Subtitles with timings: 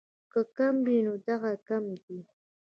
[0.31, 2.19] کۀ کم وي نو دغه کمے دې